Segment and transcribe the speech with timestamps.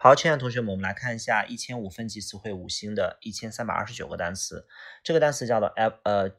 [0.00, 4.64] 好，亲爱的同学们，我们来看一下一千五分级词汇五星的一千三百二十九个单词。
[5.02, 6.30] 这个单词叫做 ev 呃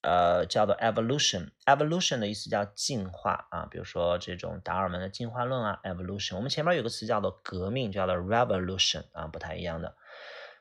[0.00, 1.50] 呃叫做 evolution。
[1.66, 6.36] evolution 的意思叫进化啊，比如说这种达尔文的进化论啊，evolution。
[6.36, 9.94] 我们前面有个词叫做革命，叫做 revolution 啊，不太一样的。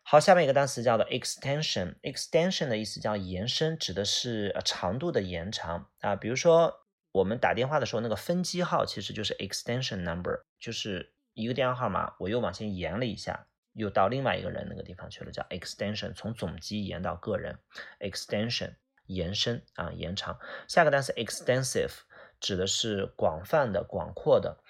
[0.03, 1.95] 好，下面一个单词叫做 extension。
[2.01, 6.17] extension 的意思叫延伸，指的是长度的延长啊。
[6.17, 6.81] 比如说
[7.13, 11.13] 我们打电话的时候，那个分机号其实就是 extension number，就是。
[11.33, 17.57] 一个电话号码，我又往前延了一下，又到另外一个人那个地方去了，叫 extension，从总机延到个人
[17.99, 18.75] ，extension
[19.05, 20.37] 延伸啊，延长。
[20.67, 21.91] 下个单词 extensive
[22.39, 24.61] 指的是广泛的、广阔的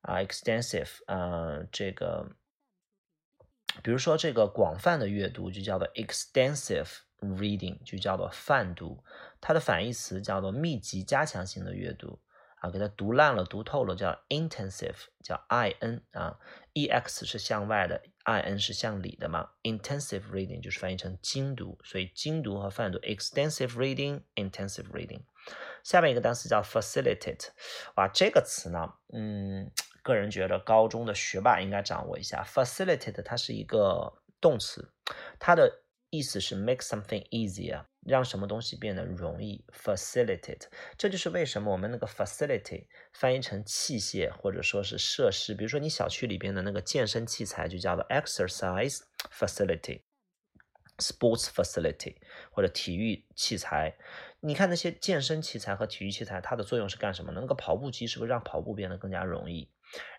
[0.00, 2.30] 啊，extensive 啊，这个，
[3.82, 6.88] 比如说这个广泛的阅读就叫做 extensive
[7.20, 9.04] reading，就叫做泛读，
[9.40, 12.20] 它的反义词叫做密集、加强型的阅读。
[12.60, 16.38] 啊，给它读烂了、读透了，叫 intensive，叫 i n 啊
[16.74, 19.50] ，e x 是向外的，i n 是向里的嘛。
[19.62, 25.22] intensive reading 就是翻译成精读，所以精读和泛读 extensive reading，intensive reading。
[25.82, 27.48] 下面一个单词叫 facilitate，
[27.96, 32.44] 哇，这个词呢，嗯，个人觉得高中的学霸应该掌握一下。
[32.46, 34.92] facilitate 它是一个动词，
[35.38, 37.86] 它的意思是 make something easier。
[38.06, 52.16] 让什么东西变得容易，facilitate，这就是为什么我们那个 facility 翻译成器械或者说是设施，比如说你小区里边的那个健身器材就叫做 exercise facility，sports facility
[52.50, 53.98] 或者体育器材。
[54.40, 57.32] 你看那些健身器材和体育器材，它的作用是干什么？
[57.32, 59.70] 那个跑步机是不是让跑步变得更加容易？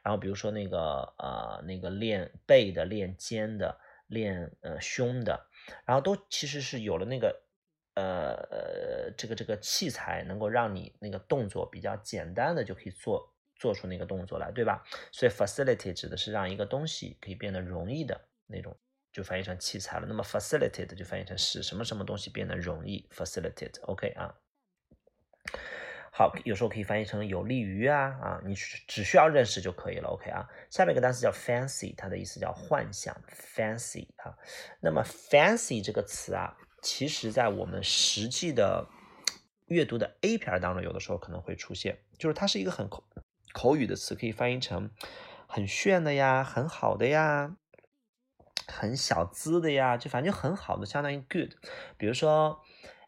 [0.03, 5.47] 然后比如说那个呃那个练背的、练肩的、练呃胸的，
[5.85, 7.41] 然后都其实是有了那个。
[7.93, 14.81] 呃，这个这个器材能够让你那个动作比较简单的就可以做做出那个动作来，对吧？
[15.11, 18.75] 所以 facility 指的是让一个东西可以变得容易的那种，
[19.11, 20.07] 就翻译成器材了。
[20.07, 24.33] 那么 facilitate 就翻译成使什么什么东西变得容易，facilitate，OK 啊。
[26.13, 30.47] 好，有时候可以翻译成有利于啊啊，你只需要认识就可以了，OK 啊。
[30.69, 34.37] 下面一个单词叫 fancy，它的意思叫幻想，fancy 啊。
[34.79, 36.57] 那么 fancy 这个词啊。
[36.81, 38.87] 其实，在我们实际的
[39.67, 43.03] 阅读的 A 片当中，有的时候可能会出现，就是它是一个很口
[43.53, 44.89] 口语的词，可以翻译成
[45.47, 47.55] 很炫的呀，很好的呀，
[48.67, 51.51] 很小资的呀，就反正就很好的，相当于 good。
[51.97, 52.59] 比如说，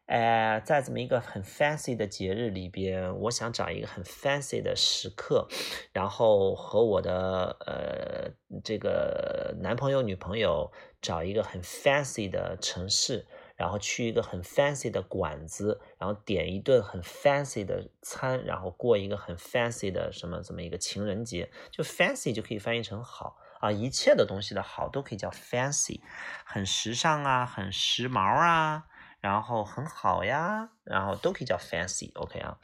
[0.06, 5.47] 呃，在这么一个很 fancy 的节日里边，我想找一个很 fancy 的时刻，
[5.94, 13.25] 然后和我的呃这个男朋友、女朋友找一个很 fancy 的城市。
[13.56, 26.02] 然后去一个很 fancy 的馆子，然后点一顿很 fancy 的餐，然后过一个很 fancy 的什么这么一个情人节，就 fancy 就可以翻译成好啊，一切的东西的好都可以叫 fancy，
[26.46, 28.86] 很时尚啊，很时髦啊，
[29.22, 32.58] 然后很好呀，然后都可以叫 fancy，OK 啊，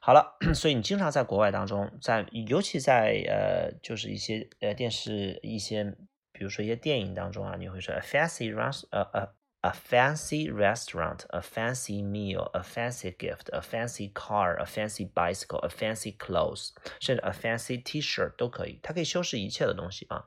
[0.00, 5.84] 好了， 所以你经常在国外当中，在尤其在呃就是一些呃电视一些，
[6.32, 9.34] 比如说一些电影当中啊，你会说 fancy run 呃呃。
[9.62, 15.68] A fancy restaurant, a fancy meal, a fancy gift, a fancy car, a fancy bicycle, a
[15.68, 20.26] fancy clothes，甚至 a fancy T-shirt 都可以，它可以修饰一切的东西啊。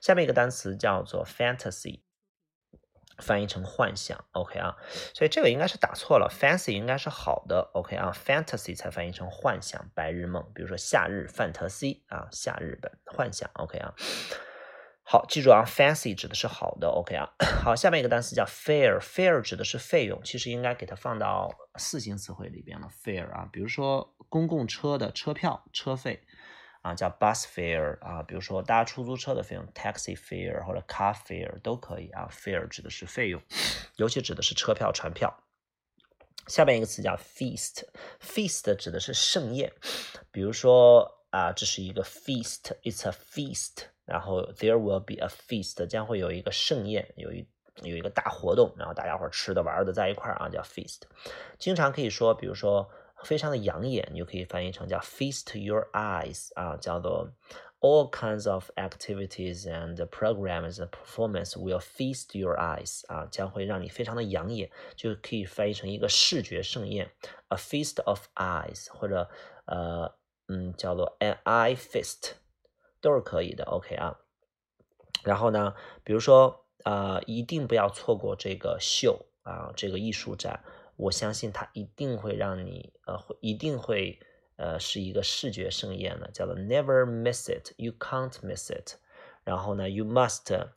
[0.00, 2.00] 下面一个单词叫做 fantasy，
[3.18, 4.76] 翻译成幻想，OK 啊，
[5.14, 13.94] 所以这个应该是打错了，fancy 应该是好的，OK 啊，fantasy 才翻译成幻想、白日梦，比如说夏日范特西啊，夏日本幻想，OK 啊。
[15.12, 17.28] 好，记住啊，fancy 指的是好的，OK 啊。
[17.64, 23.48] 好，下面一个单词叫 fare，fare 指的是费用，其实应该给它放到四型词汇里边了，fare 啊。
[23.52, 26.22] 比如说公共车的车票、车费
[26.82, 28.22] 啊，叫 bus fare 啊。
[28.22, 32.28] 比如说搭出租车的费用，taxi fare 或者 car fare 都可以啊。
[32.30, 33.42] fare 指的是费用，
[33.96, 35.42] 尤其指的是车票、船票。
[36.46, 39.72] 下面一个词叫 feast，feast 指的是盛宴，
[40.30, 43.88] 比如说啊，这是一个 feast，it's a feast。
[44.10, 47.46] 然后 there will be a feast，将会有一个盛宴，有一
[47.82, 51.02] 有一个大活动，然后大家伙吃的玩的在一块儿啊，叫 feast。
[51.58, 52.90] 经常可以说，比如说
[53.22, 57.30] 非常的养眼，你就可以翻译成叫 feast your eyes 啊，叫做
[57.80, 67.10] all kinds of activities and programs performance will feast your eyes 啊，将会让你非常的养眼，就可以翻译成一个视觉盛宴
[67.48, 69.30] ，a feast of eyes，或者
[69.64, 70.12] 呃
[70.48, 72.32] 嗯叫做 an eye feast。
[73.00, 74.18] 都是可以的，OK 啊。
[75.24, 75.74] 然后呢，
[76.04, 80.64] 比如说，呃，一定不要错过这个秀啊，这个艺术展，
[80.96, 84.18] 我相信它一定会让你，呃，会一定会，
[84.56, 88.94] 呃，是一个视觉盛宴的，叫做 Never miss it, you can't miss it。
[89.44, 90.68] 然后呢，you must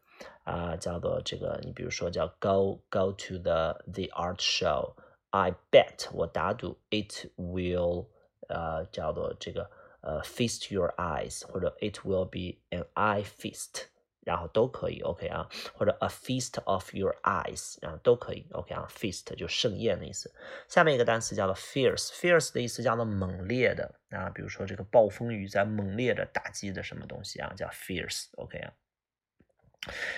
[0.43, 4.93] 啊、叫做这个，你比如说叫 go go to the the art show。
[5.31, 8.07] I bet 我打赌 it will
[8.47, 9.69] 呃叫做这个
[10.03, 13.87] 呃 feast your eyes，或者 it will be an eye feast。
[14.25, 20.33] 然后都可以，OK 啊，或者 a feast of your eyes，然后都可以，OK 啊，feast 就盛宴的意思。
[20.69, 28.71] 下面一个单词叫做 fierce，fierce 的意思叫做猛烈的啊，比如说这个暴风雨在猛烈的打击的什么东西啊，叫 fierce，OK 啊。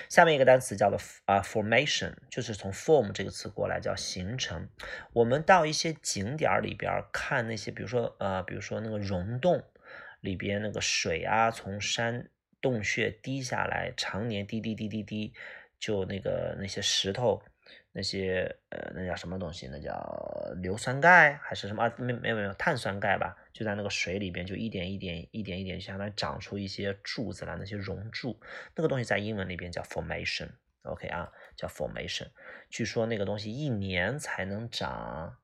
[0.08, 4.68] 下面一个单词叫做啊 formation，就是从 form 这个词过来，叫形成。
[5.14, 9.64] 我们到一些景点里边看那些，比如说呃，比如说那个溶洞
[10.20, 12.30] 里边那个水啊，从山。
[12.58, 15.32] 洞穴滴下来，常年滴滴滴滴滴，
[15.78, 17.40] 就那个那些石头，
[17.92, 19.68] 那些呃，那叫什么东西？
[19.70, 19.94] 那叫
[20.62, 21.94] 硫酸钙还是什么啊？
[21.98, 23.36] 没没有没有碳酸钙吧？
[23.52, 28.40] 就在那个水里边，就一点一点一点一点，相当于长出一些柱子来，那些熔柱，
[28.74, 32.26] 那个东西在英文里边叫 formation，OK 啊，叫 formation。
[32.68, 35.36] 据说那个东西一年才能长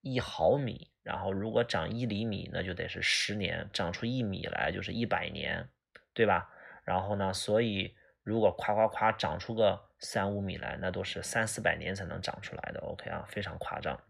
[0.00, 5.68] 一毫米，然后如果长一厘米，那就得是十年，长出一米来就是一百年，
[6.14, 6.48] 对吧？
[6.84, 7.32] 然后呢？
[7.32, 12.80] 所以如果夸夸夸长出个三五米来，那都是三四百年才能长出来的。
[12.80, 14.00] OK 啊，非常夸张。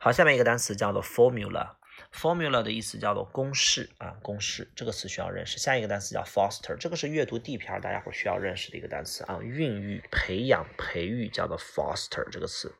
[0.00, 1.76] 好，下面一个单词叫做 formula
[2.14, 5.58] Formula 的意思叫做公式啊，公式这个词需要认识。
[5.58, 12.72] 下一个单词叫 foster，这个是阅读 D 片大家伙需要认识的一个单词啊，孕育、培养、培育叫做 foster 这个词，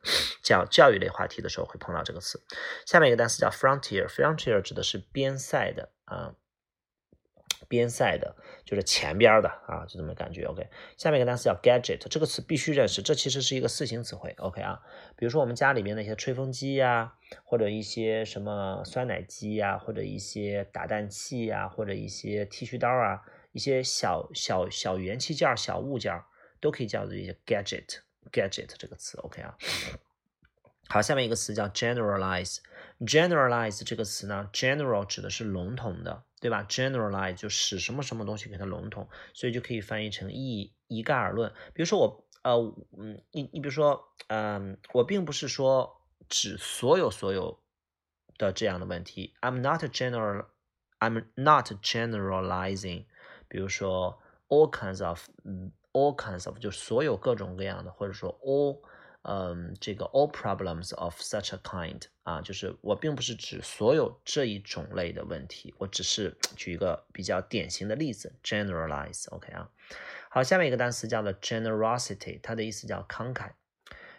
[0.42, 2.40] 讲教育类话题的时候会碰到这个词。
[2.86, 6.34] 下面一个单词叫 frontier，frontier 指的是边塞的啊。
[7.69, 10.44] 边塞的，就是前边的啊，就这么感觉。
[10.44, 14.34] OK，下面一个单词叫 gadget，这个词必须认识，这其实是一个四形词汇。
[14.38, 14.81] OK 啊，
[15.16, 17.14] 比如说我们家里边那些吹风机呀，
[17.44, 23.22] 或者一些什么酸奶机呀，或者一些打蛋器呀，或者一些剃须刀啊，
[23.52, 26.12] 一些小小小元器件、小物件，
[26.60, 28.00] 都可以叫做一些 gadget。
[28.32, 29.56] gadget 这个词，OK 啊。
[30.88, 32.58] 好，下面一个词叫 generalize。
[33.00, 36.22] generalize 这个词呢，general 指的是笼统的。
[36.44, 41.50] 对吧？Generalize 就使什么什么东西给它笼统，所以就可以翻译成一一概而论。
[41.73, 42.52] 比如说我，呃，
[42.99, 47.62] 嗯，你你比如说，嗯，我并不是说指所有所有
[48.37, 49.32] 的这样的问题。
[49.41, 50.44] I'm not general,
[50.99, 53.06] I'm not generalizing。
[53.49, 55.26] 比如说 all kinds of,
[55.93, 58.82] all kinds of 就所有各种各样的，或者说 all。
[59.26, 69.70] 嗯，这个 all problems of such a kind 啊，就是我并不是指所有这一种类的问题，我只是举一个比较典型的例子，generalize，OK 啊。
[70.28, 73.52] 好，下面一个单词叫做 generosity，它的意思叫慷慨。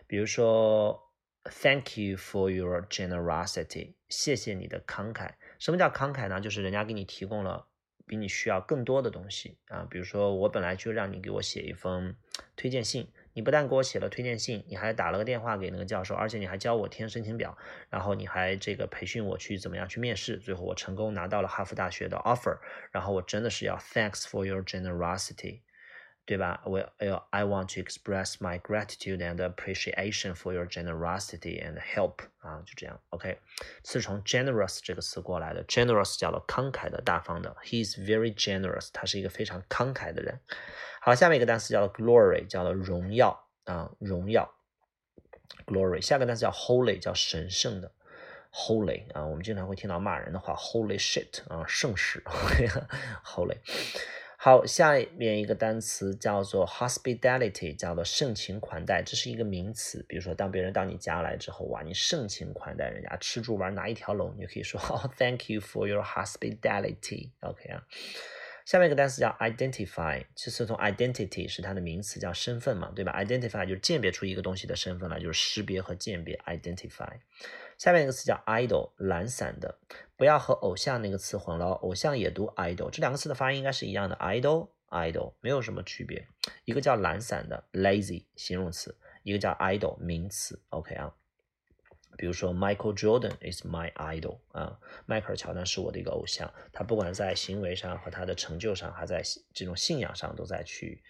[0.08, 1.14] 比如说
[1.44, 5.34] ，Thank you for your generosity，谢谢你的慷慨。
[5.60, 6.42] 什么叫慷慨呢？
[6.42, 7.68] 就是人家给你提供了
[8.08, 9.86] 比你需要更多的东西啊。
[9.88, 12.16] 比如说，我本来就让你给我写一封
[12.56, 13.12] 推荐信。
[13.36, 17.58] 你不但给我写了推荐信，你还打了个电话给那个教授，而且你还教我填申请表，
[17.90, 22.58] 然后你还这个培训我去怎么样去面试，最后我成功拿到了哈佛大学的 offer，
[22.92, 25.60] 然后我真的是要 thanks for your generosity，
[26.26, 26.62] 对吧？
[26.66, 33.38] 我要 I want to express my gratitude and appreciation for your generosity and help 啊，就这样，OK，
[33.84, 40.40] 是从 generous 这个词过来的，generous 叫做慷慨的、大方的，He is very generous，他是一个非常慷慨的人。
[41.06, 44.56] 好，下面一个单词叫做 glory，叫做荣耀啊，荣耀
[45.68, 46.02] ，glory。
[46.02, 47.92] 下个单词叫 holy，叫神圣的
[48.52, 52.24] ，holy 啊，我们经常会听到骂人的话，holy shit 啊，圣使，
[53.24, 53.58] holy。
[54.36, 60.04] 好，下面一个单词叫做 hospitality，叫做盛情款待，这是一个名词。
[60.10, 64.82] 比如说，当别人到你家来之后，哇，你盛情款待人家，吃住玩拿一条龙，你就可以说，
[65.20, 67.84] Thank you for your hospitality，OK 啊。
[68.66, 76.36] 下面一个单词叫 identify，其实从 identity 是它的名词，叫身份嘛，对吧？identify 就是鉴别出一个东西的身份来，就是识别和鉴别。
[76.48, 77.20] identify。
[77.78, 79.78] 下面一个词叫 idol，懒散的，
[80.18, 86.28] 不要和偶像那个词混了，偶像也读 idol，这两个词的发音应该是一样的，idol，idol 没有什么区别。
[86.64, 90.60] 一个叫懒散的，lazy 形容词，一个叫 idol 名词。
[90.70, 91.14] OK 啊。
[92.18, 96.54] 比如说，Michael Jordan is my idol 啊，迈克尔乔丹是我的一个偶像。
[96.72, 99.22] 他不管在行为上和他的成就上，还在
[99.54, 101.04] 这种信仰上，都在去，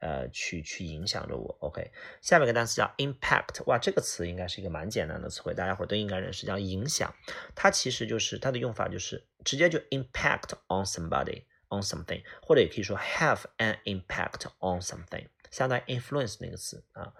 [0.00, 1.56] 呃，去去影响着我。
[1.60, 1.90] OK，
[2.20, 7.14] 下面一个单词叫 impact，哇，这个词应该是一个蛮简单的词汇，大家伙都应该认识，叫影响。
[7.54, 17.14] 它其实就是它的用法就是直接就 impact on somebody on something，或者也可以说 have an impact on something，相当于 influence 那个词啊。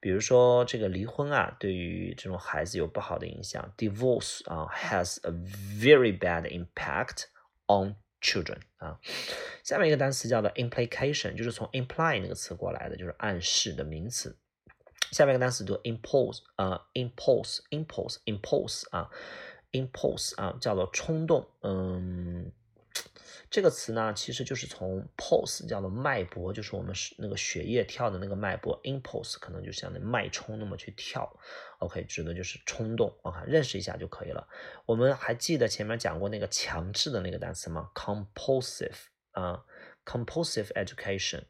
[0.00, 3.74] 比如说这个离婚啊，对于这种孩子有不好的影响。
[3.76, 7.26] Divorce 啊，has a very bad impact
[7.66, 8.98] on children 啊。
[9.62, 14.38] 下面一个单词叫做 implication，就是从 imply 那个词过来的，就是暗示的名词。
[15.10, 19.10] 下面一个单词读 impose 啊，impose，impose，impose 啊
[19.72, 22.50] ，impose 啊，叫做冲动，嗯。
[23.50, 31.38] 这个词呢，其实就是从 pulse 叫做脉搏，就是我们是那个血液跳的那个脉搏，impulse 可能就像那脉冲那么去跳
[31.78, 34.48] ，OK，指的就是冲动，OK，认识一下就可以了。
[34.86, 38.96] 我们还记得前面讲过那个强制的那个单词吗？compulsive
[39.32, 39.64] 啊
[40.04, 41.42] ，compulsive education，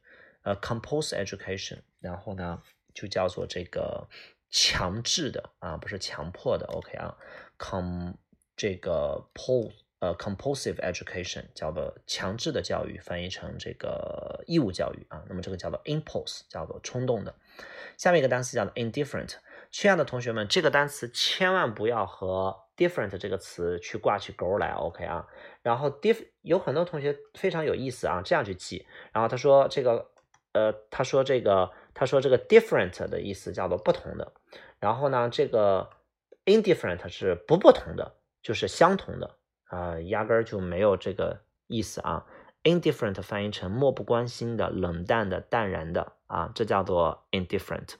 [0.42, 2.62] 呃，compulsive education，然后呢
[2.94, 4.08] 就叫做这个
[4.50, 7.16] 强制的啊，不是强迫的，OK 啊
[7.58, 8.12] ，com
[8.56, 9.72] 这个 pull。
[10.02, 15.22] 呃，compulsive education 叫做强制的教育，翻译成这个义务教育啊。
[15.28, 17.32] 那么这个叫做 impulse，叫做冲动的。
[17.96, 19.34] 下面一个单词叫做 indifferent。
[19.70, 25.24] 亲爱的同学们，这个单词千万不要和 different 这个词去挂起钩来，OK 啊。
[25.62, 28.84] 然后 diff 有很多同学非常有意思啊，这样去记。
[29.12, 30.10] 然后他说这个，
[30.52, 34.32] 呃，他说这个，他说这个 different 的意思叫做不同的。
[34.80, 35.88] 然后呢，这个
[36.44, 39.36] indifferent 是不不同的，就是相同的。
[39.72, 42.26] 啊，压根儿就没有这个意思啊。
[42.62, 47.94] Indifferent 翻译成漠不关心的、冷淡的、淡然的啊，这叫做 indifferent。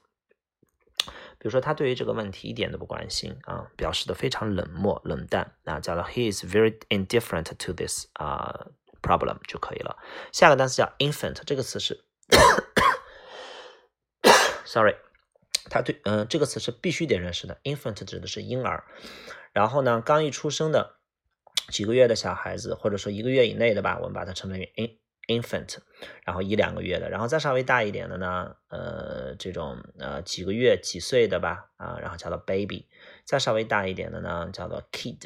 [1.38, 8.68] 比如说，他对于这个问题一点都不关心啊，表示的非常冷漠、冷淡啊，叫做 He is very indifferent to this 啊
[9.02, 9.98] problem 就可以了。
[10.30, 12.04] 下个单词叫 infant，这个词是，
[14.64, 14.94] sorry，
[15.68, 17.58] 他对，嗯，这个词是必须得认识的。
[17.64, 18.84] Infant 指的是婴儿，
[19.52, 20.98] 然后呢，刚一出生的。
[21.68, 25.76] 几个月的小孩子，或者说一个月以内的吧，我们把它称为 in infant，
[26.24, 32.86] 然后一两个月的，然后再稍微大一点的呢，呃，这种呃几个月几岁的吧，啊，然后叫做 baby，
[33.24, 35.20] 再稍微大一点的呢，叫做 kid，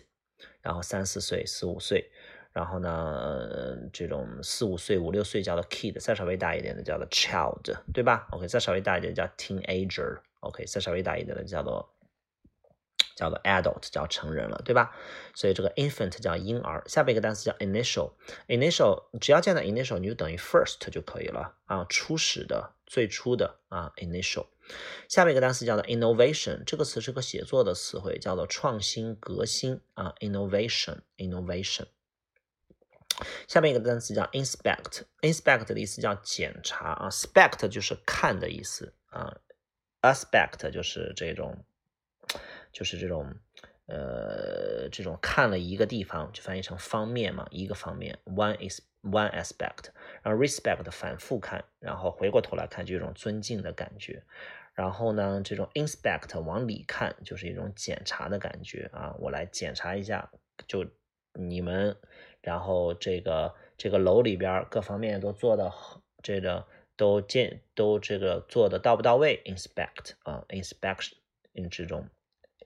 [0.61, 2.11] 然后三四岁、四五岁，
[2.53, 11.96] 然后呢，这种四五岁、五六岁叫做 kid，再稍微大一点的叫做 child，对吧？OK，再稍微大一点叫 teenager，OK，再稍微大一点的叫做。
[13.17, 14.95] 叫做 adult，叫成人了，对吧？
[15.35, 16.85] 所以这个 infant 叫婴儿。
[16.87, 24.47] 下面一个单词叫 initial，initial 只要见到 initial，你就等于 first 就可以了啊，初始的、最初的啊，initial。
[25.09, 31.87] 下面一个单词叫做 innovation，这个词是个写作的词汇，叫做创新、革新啊，innovation，innovation。
[33.49, 39.39] 下面一个单词叫 inspect，inspect 的意思叫检查啊，spect 就是看的意思啊
[40.03, 41.65] ，aspect 就是这种。
[42.77, 43.35] 就是这种，
[43.87, 49.87] 呃，这种看了一个地方就翻译成方面嘛，一个方面，one is one aspect，
[50.23, 54.23] 然后 respect 反复看，然后回过头来看就一种尊敬的感觉，
[54.75, 60.31] 然后呢，这种 inspect 往里看就是一种检查的感觉啊，我来检查一下，
[60.69, 60.85] 就
[61.33, 61.97] 你们，
[62.43, 65.73] 然后这个这个楼里边各方面都做的，
[66.23, 71.15] 这个都建都这个做的到不到位，inspect 啊，inspection
[71.71, 72.11] 这种。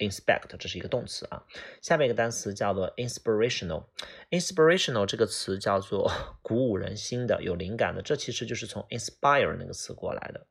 [0.01, 1.45] Inspect 这是一个动词啊，
[1.81, 3.87] 下面一个单词叫做 inspirational。
[4.31, 6.11] inspirational 这个词叫做
[6.43, 10.47] 鼓舞人心的、有灵感的，这其实就是从 inspire 那个词过来的。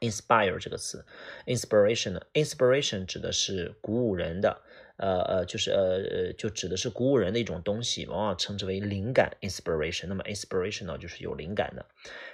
[0.00, 1.04] inspire 这个词
[1.46, 4.62] ，inspiration，inspiration 指的是鼓舞人的，
[4.96, 10.06] 呃呃，就是呃呃，就指的是鼓舞人的一种东西，往往称之为灵感 inspiration。
[10.08, 11.86] 那么 inspirational 就是有灵感的。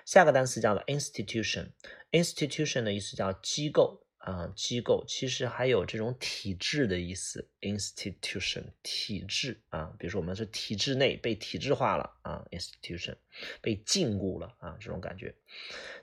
[0.07, 4.07] 下个单词叫做 institution，institution 的意思叫机构。
[4.29, 13.17] 啊，机构其实还有这种体制的意思，institution 体制啊，比如说我们是体制内被体制化了啊，institution
[13.63, 15.35] 被禁锢了啊，这种感觉。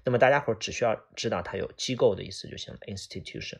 [0.03, 3.59] 那么大家伙只需要知道它有机构的意思就行了，institution。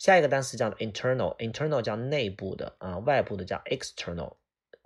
[0.00, 4.38] 下一个单词叫做 internal，internal 叫内部的啊，外部的叫 external，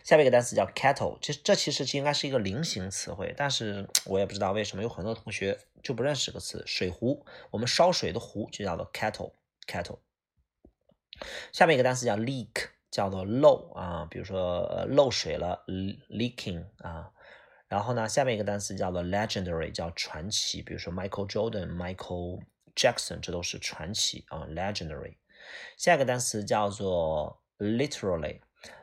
[0.04, 6.62] 下面一个单词叫 kettle，这这其实应该是一个菱形词汇，但是我也不知道为什么有很多同学就不认识这个词。
[6.66, 9.98] 水壶，我们烧水的壶就叫做 kettle，kettle。
[11.52, 15.64] 下面一个单词叫 leak，叫做漏啊，比如说漏水了
[16.08, 17.10] ，leaking 啊。
[17.66, 22.42] 然后呢，下面一个单词叫做 legendary，叫传奇，比如说 Michael Jordan、Michael
[22.76, 25.16] Jackson，这都是传奇啊，legendary。
[25.76, 28.38] 下一个单词叫做 literally。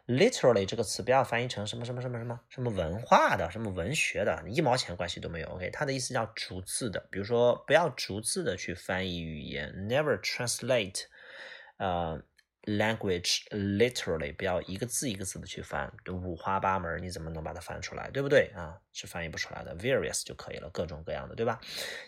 [0.07, 5.47] literally 这个词不要翻译成什么什么什么什么什么文化的、什么文学的，一毛钱关系都没有。
[5.47, 11.05] OK，它的意思叫逐字的，比如说不要逐字的去翻译语言，never translate，
[11.77, 12.21] 呃
[12.63, 18.79] ，language literally，不要一个字一个字的去翻，五花八门，你怎么能把它翻出来，对不对啊？
[18.93, 21.59] 是翻译不出来的，various 就可以了，各种各样的，对吧？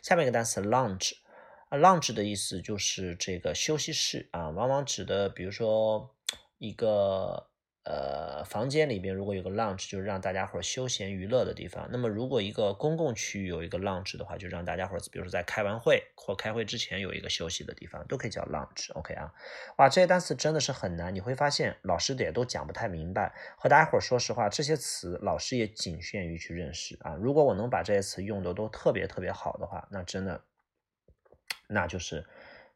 [0.02, 6.16] 下面一个单词 lounge，lounge 的意思就是这个休息室啊，往往指的，比如说
[6.58, 7.48] 一个。
[7.86, 11.86] 呃，房间里边如果有个 lounge，就是让大家伙休闲娱乐的地方。
[11.92, 18.94] 那么，如果一个公共区域有一个 lounge 的话，就让大家伙比如说在开完会或开会之前有一个休息的地方，都可以叫 lounge。
[18.94, 19.34] OK 啊，
[19.78, 23.36] 哇，这些单词真的是很难，你会发现老师也都讲不太明白。
[23.58, 27.16] 和大家伙说实话，这些词老师也仅限于去认识啊。
[27.20, 30.42] 如果我能把这些词用的都特别特别好的话，那真的，
[31.68, 32.26] 那就是。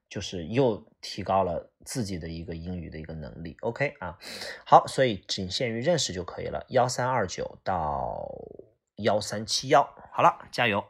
[0.09, 4.17] 就是又提高了自己的一个英语的一个能力，OK 啊，
[4.65, 8.29] 好，所以仅限于认识就可以了，幺三二九到
[8.97, 10.83] 幺三七幺，好了，加油。